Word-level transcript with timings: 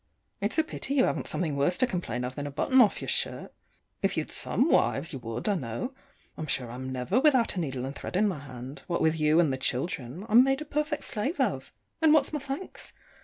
It's 0.39 0.57
a 0.57 0.63
pity 0.63 0.95
you 0.95 1.03
hav'n't 1.05 1.27
something 1.27 1.55
worse 1.55 1.77
to 1.77 1.85
complain 1.85 2.23
of 2.23 2.33
than 2.33 2.47
a 2.47 2.49
button 2.49 2.81
off 2.81 3.01
your 3.03 3.07
shirt. 3.07 3.53
If 4.01 4.17
you'd 4.17 4.31
some 4.31 4.67
wives, 4.71 5.13
you 5.13 5.19
would, 5.19 5.47
I 5.47 5.53
know. 5.53 5.93
I'm 6.39 6.47
sure 6.47 6.71
I'm 6.71 6.91
never 6.91 7.19
without 7.19 7.55
a 7.55 7.59
needle 7.59 7.85
and 7.85 7.93
thread 7.93 8.15
in 8.15 8.27
my 8.27 8.39
hand; 8.39 8.81
what 8.87 9.01
with 9.03 9.19
you 9.19 9.39
and 9.39 9.53
the 9.53 9.57
children, 9.57 10.25
I'm 10.27 10.43
made 10.43 10.59
a 10.59 10.65
perfect 10.65 11.03
slave 11.03 11.39
of. 11.39 11.71
And 12.01 12.15
what's 12.15 12.33
my 12.33 12.39
thanks? 12.39 12.93